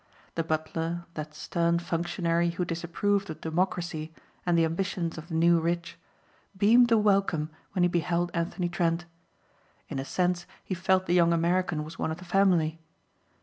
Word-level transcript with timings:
The 0.33 0.43
butler, 0.43 1.05
that 1.13 1.35
stern 1.35 1.77
functionary 1.77 2.49
who 2.49 2.65
disapproved 2.65 3.29
of 3.29 3.39
democracy 3.39 4.11
and 4.47 4.57
the 4.57 4.65
ambitions 4.65 5.15
of 5.15 5.27
the 5.27 5.35
new 5.35 5.59
rich, 5.59 5.95
beamed 6.57 6.91
a 6.91 6.97
welcome 6.97 7.51
when 7.73 7.83
he 7.83 7.87
beheld 7.87 8.31
Anthony 8.33 8.67
Trent. 8.67 9.05
In 9.89 9.99
a 9.99 10.03
sense 10.03 10.47
he 10.63 10.73
felt 10.73 11.05
the 11.05 11.13
young 11.13 11.33
American 11.33 11.83
was 11.83 11.99
one 11.99 12.09
of 12.09 12.17
the 12.17 12.25
family. 12.25 12.79